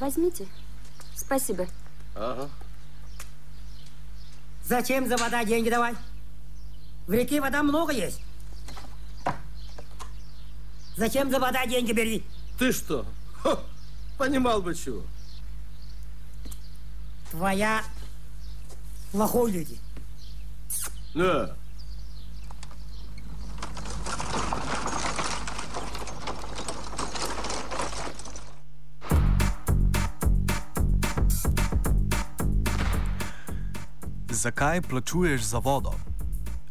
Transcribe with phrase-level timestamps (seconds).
[0.00, 0.48] Возьмите.
[1.14, 1.68] Спасибо.
[2.14, 2.48] Ага.
[4.64, 5.96] Зачем за вода деньги давать?
[7.06, 8.22] В реке вода много есть.
[10.96, 12.24] Зачем за вода деньги бери?
[12.58, 13.04] Ты что?
[13.42, 13.60] Ха,
[14.16, 15.02] понимал бы чего.
[17.30, 17.84] Твоя
[19.12, 19.78] плохой люди.
[21.14, 21.56] Да.
[34.40, 35.92] Zakaj plačuješ za vodo?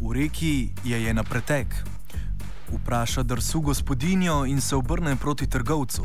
[0.00, 1.66] V reki je je na pretek.
[2.72, 6.02] Vpraša drsu gospodinjo in se obrne proti trgovcu.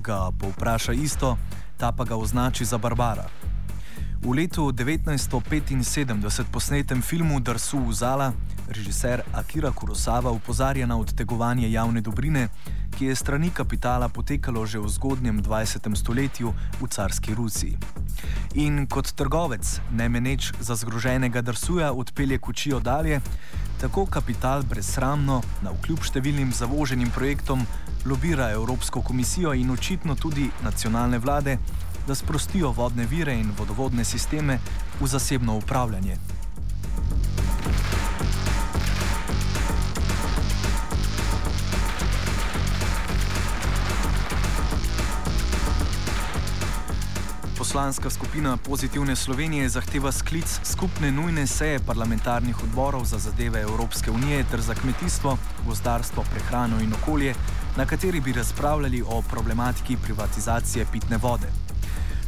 [0.00, 1.38] Ga povpraša isto,
[1.76, 3.24] ta pa ga označi za barbara.
[4.20, 8.32] V letu 1975 posnetem filmu Drsu v Zala
[8.68, 12.48] režiser Akira Kurosawa upozarja na odtegovanje javne dobrine,
[12.96, 15.92] ki je strani kapitala potekalo že v zgodnjem 20.
[15.92, 17.76] stoletju v carski Rusiji.
[18.56, 23.20] In kot trgovec, ne meneč za zgroženega drsuja, odpelje kučijo dalje,
[23.80, 27.66] tako kapital brezsramno, na vkljub številnim zavoženim projektom,
[28.08, 31.58] lobira Evropsko komisijo in očitno tudi nacionalne vlade,
[32.08, 34.56] da sprostijo vodne vire in vodovodne sisteme
[35.00, 36.16] v zasebno upravljanje.
[47.66, 54.44] Poslanska skupina Pozitivne Slovenije zahteva sklic skupne nujne seje parlamentarnih odborov za zadeve Evropske unije
[54.50, 57.34] ter za kmetijstvo, gozdarstvo, prehrano in okolje,
[57.76, 61.48] na kateri bi razpravljali o problematiki privatizacije pitne vode.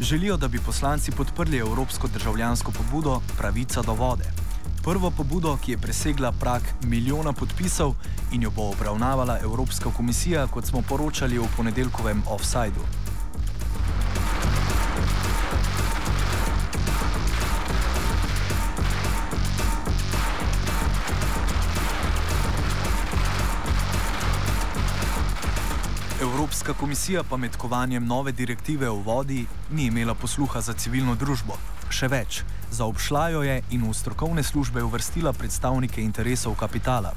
[0.00, 4.28] Želijo, da bi poslanci podprli evropsko državljansko pobudo Pravica do vode.
[4.82, 7.94] Prvo pobudo, ki je presegla prak milijona podpisov
[8.32, 13.01] in jo bo obravnavala Evropska komisija, kot smo poročali v ponedeljkovem offsajdu.
[26.32, 31.58] Evropska komisija pa med kovanjem nove direktive o vodi ni imela posluha za civilno družbo.
[31.92, 32.38] Še več,
[32.72, 37.12] zaobšla jo je in v strokovne službe uvrstila predstavnike interesov kapitala.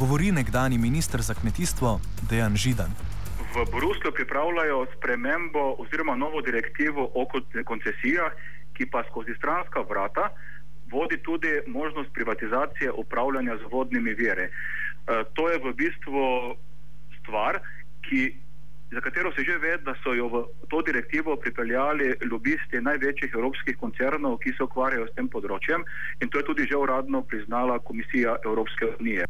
[0.00, 2.00] Govori nekdani minister za kmetijstvo
[2.30, 2.90] Dejan Židan.
[3.54, 7.28] V Bruslju pripravljajo spremembo oziroma novo direktivo o
[7.70, 8.34] koncesijah,
[8.74, 10.32] ki pa skozi stranska vrata
[10.90, 14.50] vodi tudi možnost privatizacije upravljanja z vodnimi viri.
[14.50, 14.50] E,
[15.38, 16.26] to je v bistvu
[17.20, 17.62] stvar,
[18.08, 18.36] ki,
[18.92, 23.76] za katero se že ve, da so jo v to direktivo pripeljali lobisti največjih evropskih
[23.76, 25.84] koncernov, ki se ukvarjajo s tem področjem
[26.22, 29.26] in to je tudi že uradno priznala Komisija Evropske unije.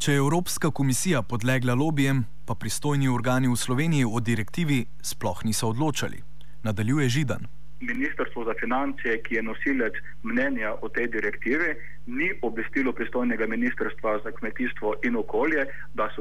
[0.00, 5.68] Če je Evropska komisija podlegla lobijem, pa pristojni organi v Sloveniji o direktivi sploh niso
[5.68, 6.22] odločali.
[6.64, 7.44] Nadaljuje Židan.
[7.80, 14.30] Ministrstvo za finance, ki je nosilec mnenja o tej direktivi, ni obvestilo pristojnega ministrstva za
[14.32, 16.20] kmetijstvo in okolje, da se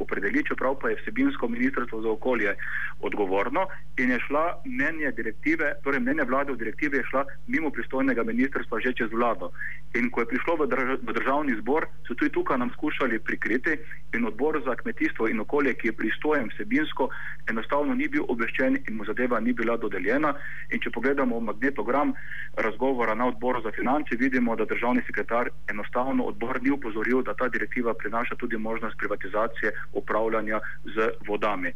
[0.00, 2.54] opredeli, čeprav pa je vsebinsko ministrstvo za okolje
[3.00, 3.66] odgovorno
[3.98, 8.80] in je šla mnenje direktive, torej mnenje vlade v direktivi je šla mimo pristojnega ministrstva
[8.80, 9.52] že čez vlado.
[9.94, 13.76] In ko je prišlo v, drž v državni zbor, so tudi tukaj nam skušali prikriti
[14.14, 17.08] in odbor za kmetijstvo in okolje, ki je pristojen vsebinsko,
[17.50, 20.34] enostavno ni bil obveščen in mu zadeva ni bila dodeljena.
[20.70, 22.14] In če pogledamo magnetogram
[22.56, 27.48] razgovora na odboru za finance, vidimo, da državni sekretar enostavno odbor ni upozoril, da ta
[27.48, 31.72] direktiva prinaša tudi možnost privatizacije upravljanja z vodami.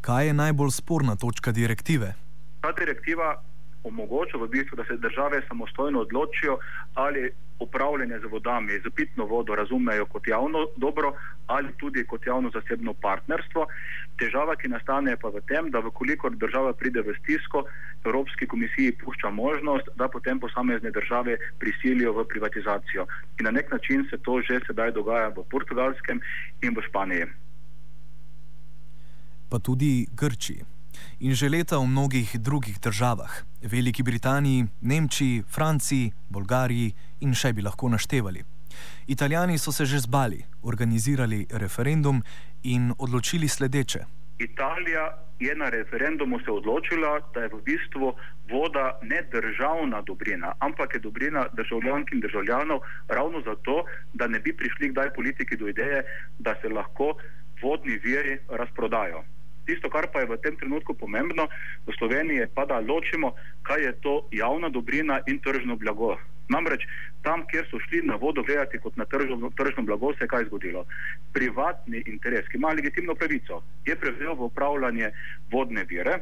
[0.00, 2.14] Kaj je najbolj sporna točka direktive?
[2.60, 3.42] Ta direktiva
[3.84, 6.58] omogoča v bistvu, da se države samostojno odločijo,
[6.94, 7.30] ali
[7.60, 11.12] upravljanje z vodami, z pitno vodo razumejo kot javno dobro
[11.46, 13.66] ali tudi kot javno-zasebno partnerstvo.
[14.18, 17.64] Težava, ki nastane pa v tem, da vkolikor država pride v stisko,
[18.04, 23.06] Evropski komisiji pušča možnost, da potem posamezne države prisilijo v privatizacijo.
[23.40, 26.20] In na nek način se to že sedaj dogaja v Portugalskem
[26.62, 27.26] in v Španiji.
[29.50, 30.79] Pa tudi Grčiji
[31.20, 33.30] in že leta v mnogih drugih državah,
[33.62, 38.44] Veliki Britaniji, Nemčiji, Franciji, Bolgariji in še bi lahko naštevali.
[39.06, 42.22] Italijani so se že zbali, organizirali referendum
[42.62, 44.04] in odločili sledeče.
[44.38, 45.04] Italija
[45.40, 48.14] je na referendumu se odločila, da je v bistvu
[48.50, 53.84] voda ne državna dobrina, ampak je dobrina državljank in državljanov, ravno zato,
[54.14, 56.04] da ne bi prišli kdaj politiki do ideje,
[56.38, 57.14] da se lahko
[57.62, 59.24] vodni viri razprodajo.
[59.70, 61.46] Tisto, kar pa je v tem trenutku pomembno
[61.86, 66.18] v Sloveniji, je pa da ločimo, kaj je to javna dobrina in tržno blago.
[66.50, 66.82] Namreč
[67.22, 70.48] tam, kjer so šli na vodo gledati kot na tržno, tržno blago, se je kaj
[70.50, 70.82] zgodilo.
[71.30, 75.12] Privatni interes, ki ima legitimno pravico, je prevzel v upravljanje
[75.54, 76.18] vodne vire.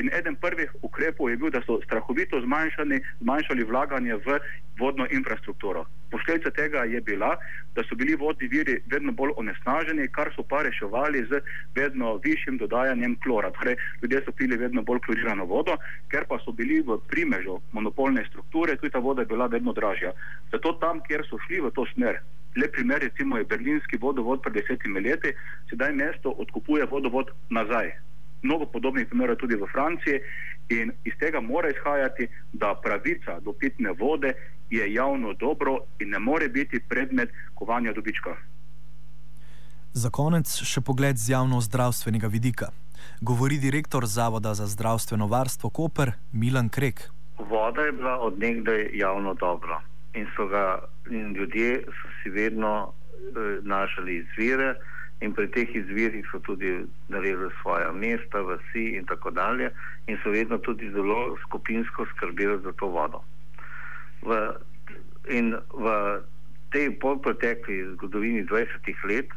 [0.00, 4.38] In eden prvih ukrepov je bil, da so strahovito zmanjšali vlaganje v
[4.80, 5.84] vodno infrastrukturo.
[6.10, 7.36] Posledica tega je bila,
[7.76, 11.40] da so bili vodni viri vedno bolj onesnaženi, kar so pa reševali z
[11.76, 13.50] vedno višjim dodajanjem klora.
[13.58, 15.76] Torej, ljudje so pili vedno bolj klorirano vodo,
[16.08, 20.12] ker pa so bili v primežu monopolne strukture, tudi ta voda je bila vedno dražja.
[20.52, 22.22] Zato tam, kjer so šli v to smer,
[22.56, 25.36] le primer recimo je berlinski vodovod pred desetimi leti,
[25.68, 27.92] sedaj mesto odkupuje vodovod nazaj
[28.42, 30.20] mnogo podobnih primerov tudi v Franciji
[30.68, 34.32] in iz tega mora izhajati, da pravica do pitne vode
[34.70, 38.36] je javno dobro in ne more biti predmet kovanja dobička.
[39.92, 42.70] Za konec še pogled z javno-zdravstvenega vidika.
[43.20, 47.10] Govori direktor Zavoda za zdravstveno varstvo Koper Milan Krek.
[47.38, 49.80] Voda je bila odnegdaj javno dobro
[50.14, 50.78] in, ga,
[51.10, 54.74] in ljudje so si vedno eh, našli izvire
[55.22, 59.70] in pri teh izvirih so tudi naredili svoje mesta, vasi in tako dalje,
[60.06, 63.22] in so vedno tudi zelo skupinsko skrbeli za to vodo.
[64.22, 64.38] V,
[65.30, 65.86] in v
[66.74, 69.30] tej polpretekli zgodovini 20 let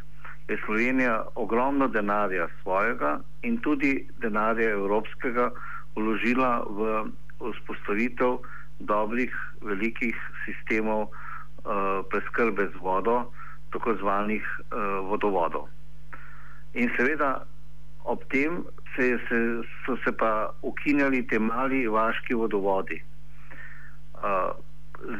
[0.48, 5.52] je Slovenija ogromno denarja svojega in tudi denarja evropskega
[5.96, 7.06] vložila v
[7.40, 8.42] vzpostavitev
[8.80, 10.16] dobrih, velikih
[10.46, 13.32] sistemov uh, preskrbe z vodo,
[13.74, 15.75] tako zvanih uh, vodovodov.
[16.75, 17.45] In seveda
[18.04, 18.63] ob tem
[18.95, 19.38] se, se,
[19.86, 23.01] so se pa ukinjali te mali vaški vodovodi.
[24.19, 24.51] Uh,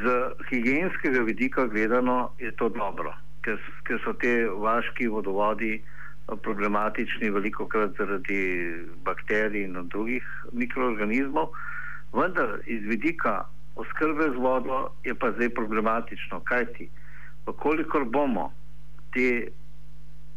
[0.03, 0.13] z
[0.49, 5.79] higijenskega vidika gledano je to dobro, ker, ker so te vaški vodovodi
[6.25, 8.39] problematični veliko krat zaradi
[9.05, 11.51] bakterij in drugih mikroorganizmov,
[12.13, 13.43] vendar iz vidika
[13.75, 16.89] oskrbe z vodo je pa zdaj problematično, kajti,
[17.45, 18.51] kolikor bomo
[19.13, 19.51] te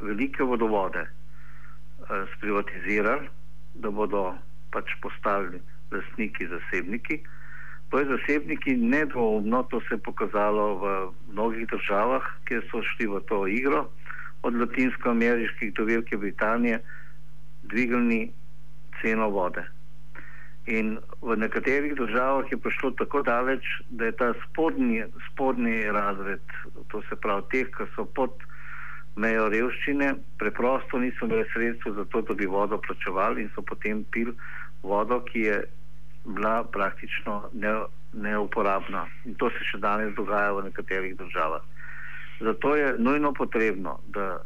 [0.01, 3.29] velike vodovode eh, sprivatizirali,
[3.75, 4.35] da bodo
[4.71, 5.61] pač postali
[5.91, 7.21] lastniki, zasebniki.
[7.91, 10.85] To je zasebniki nedvoumno, to se je pokazalo v
[11.33, 13.89] mnogih državah, kjer so šli v to igro,
[14.43, 16.83] od latinsko-ameriških do Velike Britanije,
[17.63, 18.31] dvignili
[19.01, 19.65] ceno vode.
[20.69, 26.45] In v nekaterih državah je prišlo tako daleč, da je ta spodnji, spodnji razred,
[26.93, 28.37] to se pravi teh, ki so pod
[29.19, 34.05] mejo revščine, preprosto niso imeli sredstva za to, da bi vodo plačevali in so potem
[34.15, 34.33] pil
[34.83, 35.59] vodo, ki je
[36.25, 37.73] bila praktično ne,
[38.13, 39.07] neuporabna.
[39.27, 41.65] In to se še danes dogaja v nekaterih državah.
[42.41, 44.39] Zato je nujno potrebno, da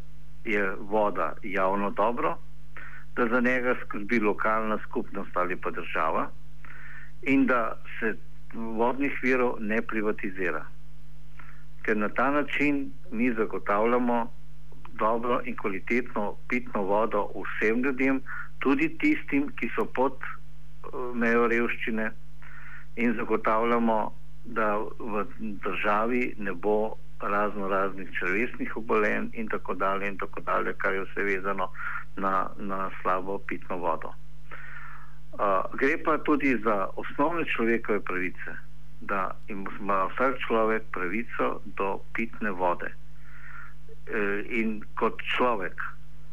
[0.44, 2.36] je voda javno dobro,
[3.16, 6.30] da za njega skrbi lokalna skupnost ali pa država
[7.22, 8.16] in da se
[8.54, 10.64] vodnih virov ne privatizira.
[11.82, 14.32] Ker na ta način mi zagotavljamo
[14.99, 18.21] dobro in kvalitetno pitno vodo vsem ljudem,
[18.59, 22.11] tudi tistim, ki so pod uh, mejo revščine,
[22.97, 24.12] in zagotavljamo,
[24.44, 30.75] da v državi ne bo razno raznih črvesnih obolenj in tako dalje, in tako dalje,
[30.79, 31.69] kar je vse vezano
[32.17, 34.11] na, na slabo pitno vodo.
[35.33, 38.56] Uh, gre pa tudi za osnovne človekove pravice,
[39.00, 42.91] da ima vsak človek pravico do pitne vode.
[44.11, 45.79] Eh, in kot človek.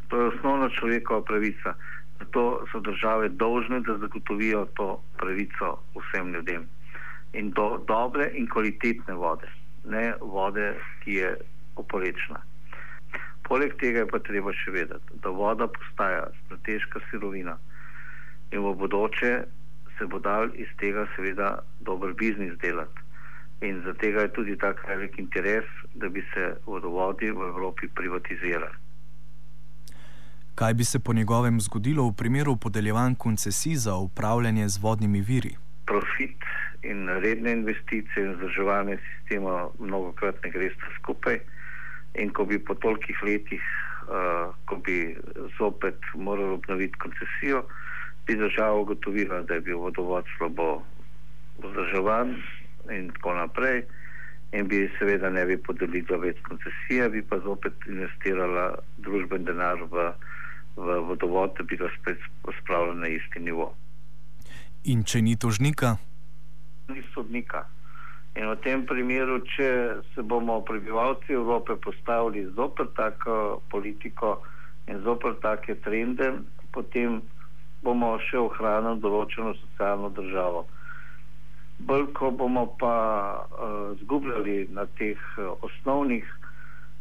[0.10, 1.78] To je osnovna človekova pravica.
[2.18, 6.66] Zato so države dolžne, da zagotovijo to pravico vsem ljudem.
[7.34, 9.48] In do dobre in kvalitetne vode,
[9.86, 10.74] ne vode,
[11.04, 11.38] ki je
[11.76, 12.42] oporečna.
[13.46, 17.58] Poleg tega je pa treba še vedeti, da voda postaja strateška sirovina
[18.52, 19.32] in v bodoče
[19.98, 23.09] se bo dal iz tega seveda dober biznis delati
[23.62, 28.76] in zato je tudi tako velik interes, da bi se vodovodi v Evropi privatizirali.
[30.56, 35.56] Kaj bi se po njegovem zgodilo v primeru podeljevanj koncesij za upravljanje z vodnimi viri?
[35.86, 36.44] Profit
[36.82, 41.40] in redne investicije in vzdrževanje sistema mnogo krat ne gre skupaj.
[42.16, 43.62] In ko bi po tolikih letih,
[44.08, 45.16] uh, ko bi
[45.58, 47.64] zopet morali obnoviti koncesijo,
[48.28, 50.84] bi država ugotovila, da je bil vodovod slabo
[51.64, 52.36] vzdrževan,
[52.92, 53.84] in tako naprej.
[54.52, 60.10] In bi seveda ne bi podelila več koncesije, bi pa zopet investirala družben denar v,
[60.76, 62.24] v vodovod, da bi ga spet
[62.62, 63.76] spravila na isti nivo.
[64.90, 65.98] In če ni tožnika?
[66.90, 67.68] Ni sodnika.
[68.40, 69.70] In v tem primeru, če
[70.14, 74.40] se bomo prebivalci Evrope postavili zopet tako politiko
[74.88, 76.32] in zopet take trende,
[76.74, 77.20] potem
[77.84, 80.66] bomo še ohranili določeno socialno državo.
[81.80, 82.96] Bolj ko bomo pa
[83.52, 86.26] uh, zgubljali na teh uh, osnovnih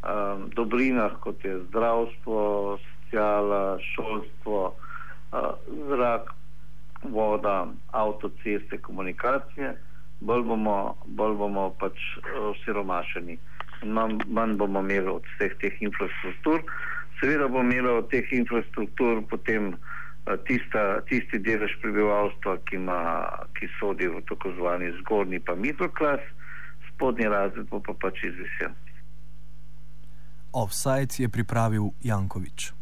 [0.03, 4.75] um, dobrinah, kot je zdravstvo, sociala, šolstvo,
[5.33, 5.39] uh,
[5.89, 6.35] zrak,
[7.03, 9.75] voda, avtoceste, komunikacije,
[10.21, 11.99] bolj bomo, bolj bomo pač
[12.51, 13.39] osiromašeni.
[13.83, 16.63] Manj, manj bomo imeli od vseh teh infrastruktur.
[17.21, 19.75] Seveda bomo imeli od teh infrastruktur potem
[20.37, 23.01] tista, tisti delež prebivalstva, ki, ima,
[23.59, 26.23] ki sodi v tako zvani zgornji pa middle-class,
[26.91, 28.75] spodnji razred pa pač izvisen.
[30.53, 32.78] Offside je pripravil Jankovič.